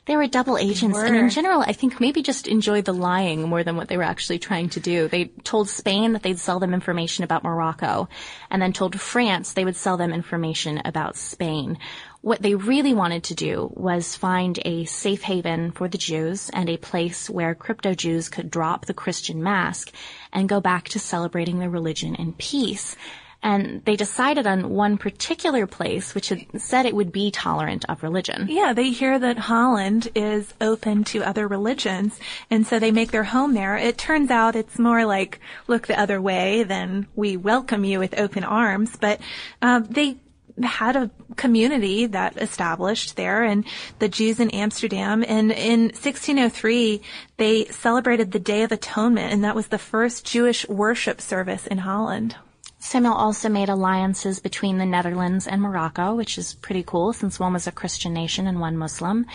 they 0.06 0.16
were 0.16 0.28
double 0.28 0.56
agents, 0.56 0.96
and 0.98 1.16
in 1.16 1.30
general, 1.30 1.62
I 1.62 1.72
think 1.72 2.00
maybe 2.00 2.22
just 2.22 2.46
enjoyed 2.46 2.84
the 2.84 2.94
lying 2.94 3.48
more 3.48 3.64
than 3.64 3.76
what 3.76 3.88
they 3.88 3.96
were 3.96 4.04
actually 4.04 4.38
trying 4.38 4.68
to 4.70 4.80
do. 4.80 5.08
They 5.08 5.24
told 5.42 5.68
Spain 5.68 6.12
that 6.12 6.22
they'd 6.22 6.38
sell 6.38 6.60
them 6.60 6.72
information 6.72 7.24
about 7.24 7.42
Morocco, 7.42 8.08
and 8.48 8.62
then 8.62 8.72
told 8.72 9.00
France 9.00 9.52
they 9.52 9.64
would 9.64 9.74
sell 9.74 9.96
them 9.96 10.12
information 10.12 10.80
about 10.84 11.16
Spain. 11.16 11.78
What 12.26 12.42
they 12.42 12.56
really 12.56 12.92
wanted 12.92 13.22
to 13.22 13.36
do 13.36 13.70
was 13.76 14.16
find 14.16 14.58
a 14.64 14.84
safe 14.86 15.22
haven 15.22 15.70
for 15.70 15.86
the 15.86 15.96
Jews 15.96 16.50
and 16.52 16.68
a 16.68 16.76
place 16.76 17.30
where 17.30 17.54
crypto 17.54 17.94
Jews 17.94 18.28
could 18.28 18.50
drop 18.50 18.86
the 18.86 18.94
Christian 18.94 19.44
mask 19.44 19.92
and 20.32 20.48
go 20.48 20.60
back 20.60 20.88
to 20.88 20.98
celebrating 20.98 21.60
their 21.60 21.70
religion 21.70 22.16
in 22.16 22.32
peace. 22.32 22.96
And 23.44 23.84
they 23.84 23.94
decided 23.94 24.44
on 24.44 24.70
one 24.70 24.98
particular 24.98 25.68
place 25.68 26.16
which 26.16 26.30
had 26.30 26.46
said 26.60 26.84
it 26.84 26.96
would 26.96 27.12
be 27.12 27.30
tolerant 27.30 27.84
of 27.88 28.02
religion. 28.02 28.48
Yeah, 28.50 28.72
they 28.72 28.90
hear 28.90 29.20
that 29.20 29.38
Holland 29.38 30.08
is 30.16 30.52
open 30.60 31.04
to 31.04 31.22
other 31.22 31.46
religions, 31.46 32.18
and 32.50 32.66
so 32.66 32.80
they 32.80 32.90
make 32.90 33.12
their 33.12 33.22
home 33.22 33.54
there. 33.54 33.76
It 33.76 33.98
turns 33.98 34.32
out 34.32 34.56
it's 34.56 34.80
more 34.80 35.04
like 35.04 35.38
look 35.68 35.86
the 35.86 36.00
other 36.00 36.20
way 36.20 36.64
than 36.64 37.06
we 37.14 37.36
welcome 37.36 37.84
you 37.84 38.00
with 38.00 38.18
open 38.18 38.42
arms, 38.42 38.96
but 38.96 39.20
um, 39.62 39.84
they 39.84 40.16
had 40.62 40.96
a 40.96 41.10
community 41.36 42.06
that 42.06 42.36
established 42.40 43.16
there 43.16 43.42
and 43.42 43.64
the 43.98 44.08
Jews 44.08 44.40
in 44.40 44.50
Amsterdam. 44.50 45.24
And 45.26 45.52
in 45.52 45.80
1603, 45.86 47.02
they 47.36 47.64
celebrated 47.66 48.32
the 48.32 48.38
Day 48.38 48.62
of 48.62 48.72
Atonement, 48.72 49.32
and 49.32 49.44
that 49.44 49.54
was 49.54 49.68
the 49.68 49.78
first 49.78 50.24
Jewish 50.24 50.68
worship 50.68 51.20
service 51.20 51.66
in 51.66 51.78
Holland. 51.78 52.36
Samuel 52.78 53.14
also 53.14 53.48
made 53.48 53.68
alliances 53.68 54.38
between 54.38 54.78
the 54.78 54.86
Netherlands 54.86 55.46
and 55.46 55.60
Morocco, 55.60 56.14
which 56.14 56.38
is 56.38 56.54
pretty 56.54 56.84
cool 56.84 57.12
since 57.12 57.40
one 57.40 57.52
was 57.52 57.66
a 57.66 57.72
Christian 57.72 58.12
nation 58.12 58.46
and 58.46 58.60
one 58.60 58.76
Muslim. 58.76 59.26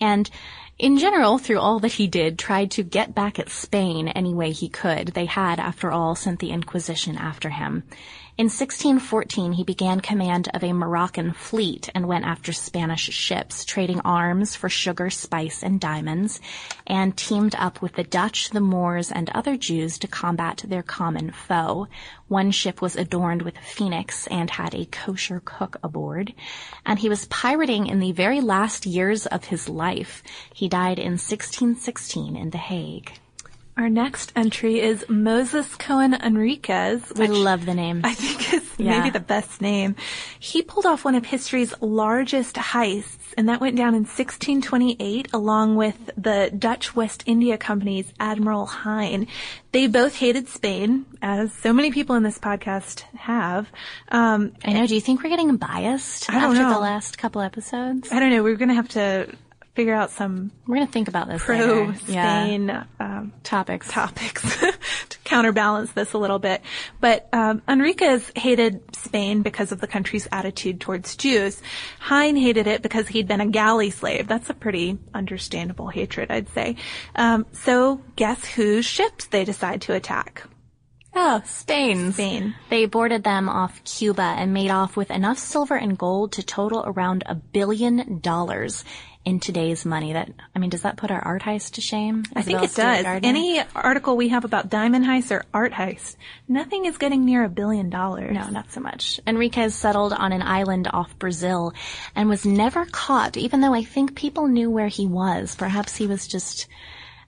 And 0.00 0.28
in 0.78 0.98
general, 0.98 1.38
through 1.38 1.60
all 1.60 1.78
that 1.80 1.92
he 1.92 2.06
did, 2.06 2.38
tried 2.38 2.70
to 2.72 2.82
get 2.82 3.14
back 3.14 3.38
at 3.38 3.48
Spain 3.48 4.08
any 4.08 4.34
way 4.34 4.50
he 4.52 4.68
could. 4.68 5.08
They 5.08 5.26
had, 5.26 5.60
after 5.60 5.90
all, 5.90 6.14
sent 6.14 6.40
the 6.40 6.50
Inquisition 6.50 7.16
after 7.16 7.48
him. 7.48 7.84
In 8.38 8.50
1614, 8.50 9.52
he 9.52 9.64
began 9.64 10.00
command 10.00 10.50
of 10.52 10.62
a 10.62 10.74
Moroccan 10.74 11.32
fleet 11.32 11.88
and 11.94 12.06
went 12.06 12.26
after 12.26 12.52
Spanish 12.52 13.04
ships, 13.04 13.64
trading 13.64 14.00
arms 14.00 14.54
for 14.54 14.68
sugar, 14.68 15.08
spice, 15.08 15.62
and 15.62 15.80
diamonds, 15.80 16.38
and 16.86 17.16
teamed 17.16 17.54
up 17.54 17.80
with 17.80 17.94
the 17.94 18.04
Dutch, 18.04 18.50
the 18.50 18.60
Moors, 18.60 19.10
and 19.10 19.30
other 19.30 19.56
Jews 19.56 19.96
to 20.00 20.06
combat 20.06 20.62
their 20.68 20.82
common 20.82 21.30
foe. 21.30 21.88
One 22.28 22.50
ship 22.50 22.82
was 22.82 22.94
adorned 22.94 23.40
with 23.40 23.56
a 23.56 23.62
phoenix 23.62 24.26
and 24.26 24.50
had 24.50 24.74
a 24.74 24.84
kosher 24.84 25.40
cook 25.42 25.78
aboard, 25.82 26.34
and 26.84 26.98
he 26.98 27.08
was 27.08 27.24
pirating 27.28 27.86
in 27.86 28.00
the 28.00 28.12
very 28.12 28.42
last 28.42 28.84
years 28.84 29.24
of 29.24 29.46
his 29.46 29.66
life. 29.66 30.22
He 30.52 30.68
died 30.68 30.98
in 30.98 31.12
1616 31.12 32.36
in 32.36 32.50
The 32.50 32.58
Hague. 32.58 33.12
Our 33.78 33.90
next 33.90 34.32
entry 34.34 34.80
is 34.80 35.04
Moses 35.06 35.74
Cohen 35.74 36.14
Enriquez. 36.14 37.12
I 37.20 37.26
love 37.26 37.66
the 37.66 37.74
name. 37.74 38.00
I 38.04 38.14
think 38.14 38.54
is 38.54 38.62
Yeah. 38.78 38.98
maybe 38.98 39.10
the 39.10 39.20
best 39.20 39.60
name. 39.60 39.96
He 40.38 40.62
pulled 40.62 40.86
off 40.86 41.04
one 41.04 41.14
of 41.14 41.26
history's 41.26 41.74
largest 41.82 42.56
heists, 42.56 43.34
and 43.36 43.50
that 43.50 43.60
went 43.60 43.76
down 43.76 43.88
in 43.94 44.04
1628 44.04 45.28
along 45.34 45.76
with 45.76 46.10
the 46.16 46.50
Dutch 46.58 46.96
West 46.96 47.22
India 47.26 47.58
Company's 47.58 48.10
Admiral 48.18 48.64
Hein. 48.66 49.26
They 49.72 49.88
both 49.88 50.14
hated 50.16 50.48
Spain, 50.48 51.04
as 51.20 51.52
so 51.52 51.72
many 51.74 51.90
people 51.90 52.16
in 52.16 52.22
this 52.22 52.38
podcast 52.38 53.02
have. 53.14 53.70
Um, 54.10 54.52
I 54.64 54.72
know. 54.72 54.86
Do 54.86 54.94
you 54.94 55.00
think 55.02 55.22
we're 55.22 55.28
getting 55.30 55.54
biased 55.58 56.30
after 56.30 56.62
know. 56.62 56.72
the 56.72 56.80
last 56.80 57.18
couple 57.18 57.42
episodes? 57.42 58.10
I 58.10 58.20
don't 58.20 58.30
know, 58.30 58.42
we're 58.42 58.56
gonna 58.56 58.74
have 58.74 58.88
to 58.90 59.28
figure 59.76 59.94
out 59.94 60.10
some 60.10 60.50
We're 60.66 60.76
gonna 60.76 60.86
think 60.86 61.06
about 61.06 61.28
this 61.28 61.44
pro 61.44 61.54
later. 61.56 61.94
Yeah. 62.08 62.44
Spain 62.44 62.84
um, 62.98 63.32
topics. 63.44 63.88
topics 63.88 64.42
to 65.10 65.18
counterbalance 65.22 65.92
this 65.92 66.14
a 66.14 66.18
little 66.18 66.38
bit. 66.38 66.62
But 66.98 67.28
um, 67.32 67.62
Enriquez 67.68 68.32
hated 68.34 68.96
Spain 68.96 69.42
because 69.42 69.72
of 69.72 69.80
the 69.80 69.86
country's 69.86 70.26
attitude 70.32 70.80
towards 70.80 71.14
Jews. 71.14 71.60
Hein 72.00 72.36
hated 72.36 72.66
it 72.66 72.80
because 72.82 73.06
he'd 73.06 73.28
been 73.28 73.42
a 73.42 73.46
galley 73.46 73.90
slave. 73.90 74.26
That's 74.26 74.48
a 74.48 74.54
pretty 74.54 74.98
understandable 75.12 75.88
hatred, 75.88 76.30
I'd 76.30 76.48
say. 76.48 76.76
Um, 77.14 77.46
so 77.52 78.00
guess 78.16 78.44
whose 78.44 78.86
ships 78.86 79.26
they 79.26 79.44
decide 79.44 79.82
to 79.82 79.92
attack? 79.92 80.44
Oh, 81.18 81.40
Spain. 81.46 82.12
Spain. 82.12 82.54
They 82.68 82.84
boarded 82.84 83.24
them 83.24 83.48
off 83.48 83.82
Cuba 83.84 84.22
and 84.36 84.52
made 84.52 84.70
off 84.70 84.98
with 84.98 85.10
enough 85.10 85.38
silver 85.38 85.74
and 85.74 85.96
gold 85.96 86.32
to 86.32 86.42
total 86.42 86.84
around 86.86 87.24
a 87.24 87.34
billion 87.34 88.20
dollars 88.20 88.84
in 89.26 89.40
today's 89.40 89.84
money. 89.84 90.14
That 90.14 90.30
I 90.54 90.58
mean, 90.58 90.70
does 90.70 90.82
that 90.82 90.96
put 90.96 91.10
our 91.10 91.20
art 91.20 91.42
heist 91.42 91.72
to 91.72 91.80
shame? 91.82 92.24
I 92.34 92.42
think 92.42 92.62
it 92.62 92.74
does. 92.74 93.02
Gardner? 93.02 93.28
Any 93.28 93.60
article 93.74 94.16
we 94.16 94.28
have 94.28 94.44
about 94.44 94.70
diamond 94.70 95.04
heists 95.04 95.32
or 95.32 95.44
art 95.52 95.72
heists, 95.72 96.16
nothing 96.48 96.86
is 96.86 96.96
getting 96.96 97.24
near 97.26 97.44
a 97.44 97.48
billion 97.48 97.90
dollars. 97.90 98.32
No, 98.32 98.48
not 98.48 98.72
so 98.72 98.80
much. 98.80 99.20
Enriquez 99.26 99.74
settled 99.74 100.12
on 100.12 100.32
an 100.32 100.42
island 100.42 100.88
off 100.92 101.18
Brazil 101.18 101.74
and 102.14 102.28
was 102.28 102.46
never 102.46 102.86
caught, 102.86 103.36
even 103.36 103.60
though 103.60 103.74
I 103.74 103.82
think 103.82 104.14
people 104.14 104.46
knew 104.46 104.70
where 104.70 104.88
he 104.88 105.06
was. 105.06 105.56
Perhaps 105.56 105.96
he 105.96 106.06
was 106.06 106.28
just 106.28 106.68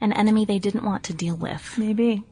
an 0.00 0.12
enemy 0.12 0.45
they 0.45 0.61
didn't 0.61 0.85
want 0.85 1.02
to 1.05 1.12
deal 1.12 1.37
with. 1.37 1.75
Maybe. 1.76 2.23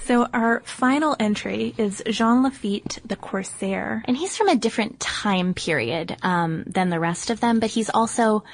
So 0.00 0.26
our 0.32 0.60
final 0.60 1.16
entry 1.18 1.74
is 1.76 2.02
Jean 2.06 2.42
Lafitte, 2.42 2.98
the 3.04 3.16
Corsair. 3.16 4.02
And 4.06 4.16
he's 4.16 4.36
from 4.36 4.48
a 4.48 4.54
different 4.56 5.00
time 5.00 5.54
period 5.54 6.16
um, 6.22 6.64
than 6.66 6.90
the 6.90 7.00
rest 7.00 7.30
of 7.30 7.40
them, 7.40 7.58
but 7.58 7.70
he's 7.70 7.90
also 7.90 8.44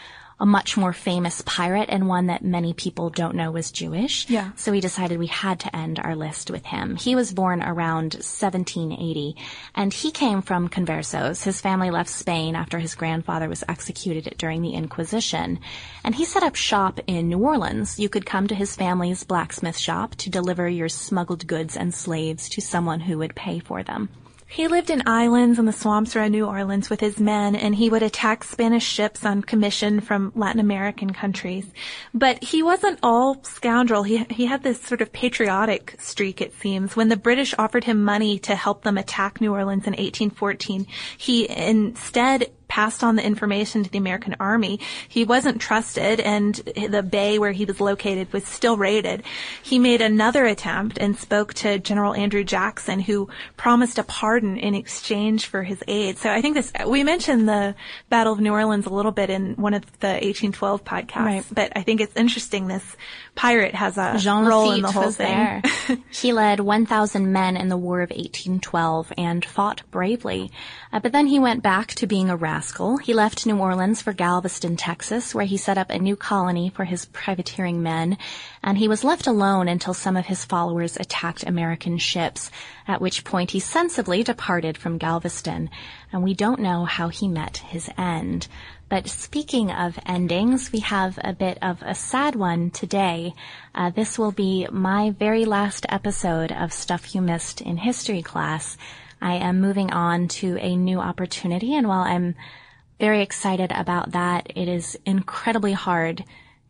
a 0.41 0.47
much 0.47 0.77
more 0.77 0.93
famous 0.93 1.43
pirate 1.43 1.89
and 1.89 2.09
one 2.09 2.27
that 2.27 2.45
many 2.45 2.73
people 2.73 3.11
don't 3.11 3.35
know 3.35 3.51
was 3.51 3.71
Jewish. 3.71 4.29
Yeah. 4.29 4.51
So 4.57 4.73
we 4.73 4.81
decided 4.81 5.19
we 5.19 5.27
had 5.27 5.61
to 5.61 5.77
end 5.77 5.99
our 5.99 6.17
list 6.17 6.51
with 6.51 6.67
him. 6.67 6.97
He 6.97 7.15
was 7.15 7.33
born 7.33 7.63
around 7.63 8.15
1780 8.15 9.37
and 9.75 9.93
he 9.93 10.11
came 10.11 10.43
from 10.43 10.69
Conversos. 10.69 11.45
His 11.45 11.61
family 11.61 11.91
left 11.91 12.11
Spain 12.11 12.57
after 12.57 12.79
his 12.79 12.95
grandfather 12.95 13.49
was 13.49 13.65
executed 13.69 14.35
during 14.39 14.63
the 14.63 14.75
Inquisition. 14.75 15.61
And 16.03 16.15
he 16.15 16.25
set 16.25 16.43
up 16.43 16.57
shop 16.57 17.01
in 17.07 17.29
New 17.29 17.39
Orleans. 17.39 17.99
You 17.99 18.09
could 18.09 18.27
come 18.27 18.47
to 18.49 18.55
his 18.55 18.77
family's 18.77 19.25
blacksmith 19.25 19.79
shop 19.79 20.15
to 20.17 20.31
deliver 20.31 20.69
your 20.69 20.89
smuggled 20.89 21.47
goods 21.47 21.77
and 21.77 21.95
slaves 21.95 22.49
to 22.51 22.61
someone 22.61 23.01
who 23.01 23.19
would 23.19 23.35
pay 23.35 23.61
for 23.61 23.83
them. 23.83 24.09
He 24.47 24.69
lived 24.69 24.91
in 24.91 25.03
islands 25.07 25.59
in 25.59 25.65
the 25.65 25.73
swamps 25.73 26.15
around 26.15 26.33
New 26.33 26.47
Orleans 26.47 26.89
with 26.89 27.01
his 27.01 27.19
men, 27.19 27.57
and 27.57 27.75
he 27.75 27.89
would 27.89 28.03
attack 28.03 28.45
Spanish 28.45 28.87
ships 28.87 29.25
on 29.25 29.43
commission 29.43 30.01
from 30.01 30.33
Latin 30.37 30.61
American 30.61 31.13
countries. 31.13 31.67
But 32.13 32.43
he 32.43 32.63
wasn't 32.63 33.01
all 33.03 33.43
scoundrel. 33.43 34.03
He, 34.03 34.25
he 34.31 34.47
had 34.47 34.63
this 34.63 34.81
sort 34.81 35.01
of 35.01 35.13
patriotic 35.13 35.97
streak, 35.99 36.41
it 36.41 36.55
seems. 36.55 36.95
When 36.95 37.09
the 37.09 37.17
British 37.17 37.55
offered 37.59 37.85
him 37.85 38.05
money 38.05 38.39
to 38.41 38.55
help 38.55 38.83
them 38.83 38.99
attack 38.99 39.41
New 39.41 39.53
Orleans 39.53 39.87
in 39.87 39.93
1814, 39.93 40.87
he 41.17 41.49
instead 41.49 42.53
passed 42.75 43.05
on 43.05 43.15
the 43.15 43.25
information 43.25 43.85
to 43.85 43.91
the 43.91 43.99
American 43.99 44.35
army. 44.41 44.81
He 45.09 45.23
wasn't 45.25 45.61
trusted 45.61 46.19
and 46.19 46.57
the 46.57 47.05
bay 47.05 47.39
where 47.39 47.53
he 47.53 47.65
was 47.65 47.81
located 47.81 48.33
was 48.33 48.45
still 48.45 48.77
raided. 48.77 49.23
He 49.63 49.79
made 49.79 50.01
another 50.01 50.45
attempt 50.45 50.99
and 50.99 51.17
spoke 51.17 51.55
to 51.55 51.79
General 51.79 52.15
Andrew 52.15 52.43
Jackson 52.43 52.99
who 52.99 53.29
promised 53.57 54.01
a 54.01 54.03
pardon 54.03 54.57
in 54.57 54.75
exchange 54.75 55.47
for 55.47 55.63
his 55.63 55.85
aid. 55.87 56.19
So 56.19 56.31
I 56.31 56.41
think 56.43 56.57
this, 56.57 56.73
we 56.85 57.05
mentioned 57.05 57.49
the 57.49 57.77
Battle 58.11 58.33
of 58.33 58.41
New 58.41 58.51
Orleans 58.51 58.87
a 58.87 58.91
little 58.93 59.13
bit 59.13 59.31
in 59.31 59.55
one 59.55 59.75
of 59.75 59.85
the 60.01 60.09
1812 60.09 60.85
podcasts, 60.85 61.15
Right. 61.27 61.45
but 61.53 61.73
I 61.77 61.83
think 61.83 62.01
it's 62.01 62.17
interesting 62.17 62.67
this 62.67 62.97
pirate 63.37 63.77
has 63.77 63.97
a 63.99 64.17
Jean 64.19 64.47
role 64.47 64.67
Lafitte 64.71 64.77
in 64.79 64.83
the 64.83 64.91
whole 64.91 65.13
thing. 65.13 65.27
there. 65.29 65.63
he 66.11 66.33
led 66.33 66.59
1,000 66.59 67.33
men 67.33 67.57
in 67.57 67.69
the 67.69 67.77
War 67.77 68.01
of 68.01 68.11
1812 68.11 69.13
and 69.17 69.45
fought 69.45 69.83
bravely. 69.93 70.51
Uh, 70.93 70.99
but 70.99 71.13
then 71.13 71.29
he 71.29 71.39
went 71.39 71.63
back 71.63 71.95
to 71.95 72.09
being 72.09 72.29
a 72.31 72.35
rascal. 72.37 72.64
He 72.99 73.15
left 73.15 73.47
New 73.47 73.59
Orleans 73.59 74.01
for 74.01 74.13
Galveston, 74.13 74.77
Texas, 74.77 75.35
where 75.35 75.45
he 75.45 75.57
set 75.57 75.79
up 75.79 75.91
a 75.91 75.99
new 75.99 76.17
colony 76.17 76.71
for 76.71 76.85
his 76.85 77.05
privateering 77.07 77.83
men. 77.83 78.17
And 78.63 78.79
he 78.79 78.89
was 78.89 79.05
left 79.05 79.27
alone 79.27 79.69
until 79.69 79.95
some 79.95 80.17
of 80.17 80.27
his 80.27 80.45
followers 80.45 80.97
attacked 80.97 81.45
American 81.45 81.99
ships, 81.99 82.51
at 82.89 83.01
which 83.01 83.25
point 83.25 83.51
he 83.51 83.61
sensibly 83.61 84.23
departed 84.23 84.79
from 84.79 84.99
Galveston. 84.99 85.71
And 86.13 86.23
we 86.23 86.35
don't 86.35 86.61
know 86.61 86.85
how 86.85 87.09
he 87.09 87.29
met 87.29 87.59
his 87.59 87.91
end. 87.99 88.49
But 88.89 89.09
speaking 89.09 89.71
of 89.71 89.99
endings, 90.07 90.71
we 90.71 90.81
have 90.81 91.19
a 91.23 91.33
bit 91.33 91.59
of 91.63 91.83
a 91.83 91.95
sad 91.95 92.35
one 92.35 92.71
today. 92.71 93.35
Uh, 93.75 93.91
this 93.91 94.19
will 94.19 94.33
be 94.33 94.67
my 94.71 95.11
very 95.11 95.45
last 95.45 95.87
episode 95.89 96.53
of 96.53 96.73
Stuff 96.73 97.15
You 97.15 97.21
Missed 97.21 97.61
in 97.61 97.77
History 97.79 98.23
class. 98.23 98.77
I 99.25 99.37
am 99.37 99.63
moving 99.63 99.91
on 99.91 100.29
to 100.29 100.59
a 100.59 100.77
new 100.77 101.01
opportunity. 101.01 101.75
And 101.75 101.89
while 101.89 102.03
I'm 102.03 102.35
very 103.01 103.23
excited 103.23 103.73
about 103.73 104.13
that, 104.13 104.53
it 104.55 104.69
is 104.69 104.99
incredibly 105.07 105.73
hard 105.73 106.25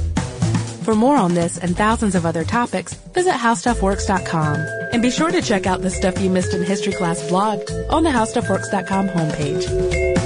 For 0.89 0.95
more 0.95 1.17
on 1.17 1.35
this 1.35 1.59
and 1.59 1.77
thousands 1.77 2.17
of 2.17 2.27
other 2.27 2.45
topics, 2.45 2.95
visit 3.15 3.35
howstuffworks.com. 3.35 4.57
And 4.93 5.01
be 5.01 5.11
sure 5.11 5.31
to 5.31 5.41
check 5.41 5.67
out 5.67 5.83
the 5.83 5.91
Stuff 5.91 6.21
You 6.21 6.31
Missed 6.31 6.55
in 6.55 6.65
History 6.65 6.95
Class 6.95 7.29
blog 7.29 7.61
on 7.89 8.03
the 8.03 8.11
howstuffworks.com 8.11 9.09
homepage. 9.09 10.18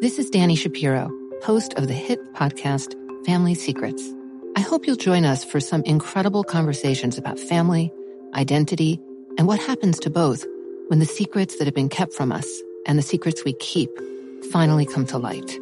This 0.00 0.20
is 0.20 0.30
Danny 0.30 0.54
Shapiro, 0.54 1.10
host 1.42 1.74
of 1.74 1.88
the 1.88 1.92
hit 1.92 2.20
podcast 2.32 2.94
Family 3.26 3.56
Secrets. 3.56 4.00
I 4.54 4.60
hope 4.60 4.86
you'll 4.86 4.94
join 4.94 5.24
us 5.24 5.42
for 5.42 5.58
some 5.58 5.82
incredible 5.82 6.44
conversations 6.44 7.18
about 7.18 7.36
family, 7.36 7.92
identity, 8.32 9.00
and 9.36 9.48
what 9.48 9.58
happens 9.58 9.98
to 9.98 10.10
both 10.10 10.46
when 10.86 11.00
the 11.00 11.04
secrets 11.04 11.56
that 11.56 11.64
have 11.64 11.74
been 11.74 11.88
kept 11.88 12.12
from 12.12 12.30
us 12.30 12.62
and 12.86 12.96
the 12.96 13.02
secrets 13.02 13.44
we 13.44 13.54
keep 13.54 13.90
finally 14.52 14.86
come 14.86 15.04
to 15.06 15.18
light. 15.18 15.58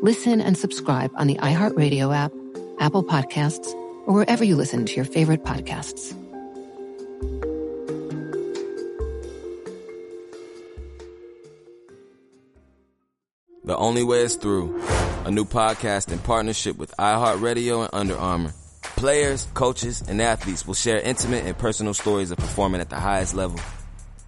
Listen 0.00 0.40
and 0.40 0.56
subscribe 0.56 1.10
on 1.16 1.26
the 1.26 1.34
iHeartRadio 1.34 2.14
app, 2.14 2.32
Apple 2.78 3.02
Podcasts, 3.02 3.72
or 4.06 4.14
wherever 4.14 4.44
you 4.44 4.54
listen 4.54 4.86
to 4.86 4.94
your 4.94 5.04
favorite 5.04 5.42
podcasts. 5.42 6.14
The 13.66 13.76
Only 13.76 14.04
Way 14.04 14.20
is 14.20 14.36
Through, 14.36 14.80
a 15.24 15.30
new 15.32 15.44
podcast 15.44 16.12
in 16.12 16.20
partnership 16.20 16.76
with 16.76 16.94
iHeartRadio 17.00 17.82
and 17.82 17.90
Under 17.92 18.16
Armour. 18.16 18.52
Players, 18.94 19.48
coaches, 19.54 20.04
and 20.06 20.22
athletes 20.22 20.68
will 20.68 20.74
share 20.74 21.00
intimate 21.00 21.44
and 21.44 21.58
personal 21.58 21.92
stories 21.92 22.30
of 22.30 22.38
performing 22.38 22.80
at 22.80 22.90
the 22.90 23.00
highest 23.00 23.34
level. 23.34 23.58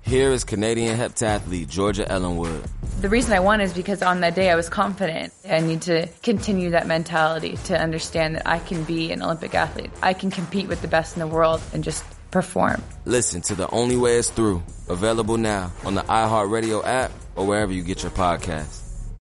Here 0.03 0.33
is 0.33 0.42
Canadian 0.42 0.98
heptathlete 0.98 1.68
Georgia 1.68 2.05
Ellenwood. 2.11 2.64
The 3.01 3.09
reason 3.09 3.33
I 3.33 3.38
won 3.38 3.61
is 3.61 3.72
because 3.72 4.03
on 4.03 4.22
that 4.22 4.35
day 4.35 4.51
I 4.51 4.57
was 4.57 4.68
confident. 4.68 5.33
I 5.48 5.61
need 5.61 5.83
to 5.83 6.09
continue 6.24 6.70
that 6.70 6.88
mentality 6.88 7.59
to 7.66 7.81
understand 7.81 8.35
that 8.35 8.48
I 8.48 8.59
can 8.59 8.83
be 8.83 9.12
an 9.12 9.22
Olympic 9.22 9.55
athlete. 9.55 9.92
I 10.03 10.14
can 10.14 10.33
compete 10.33 10.66
with 10.66 10.83
the 10.83 10.88
best 10.88 11.14
in 11.14 11.20
the 11.20 11.29
world 11.29 11.61
and 11.72 11.85
just 11.85 12.05
perform. 12.33 12.83
Listen 13.05 13.40
to 13.42 13.55
The 13.55 13.70
Only 13.70 13.96
Way 13.96 14.16
is 14.16 14.31
Through, 14.31 14.64
available 14.88 15.37
now 15.37 15.70
on 15.85 15.94
the 15.94 16.03
iHeartRadio 16.03 16.85
app 16.85 17.12
or 17.37 17.46
wherever 17.46 17.72
you 17.72 17.85
get 17.85 18.03
your 18.03 18.11
podcasts. 18.11 18.88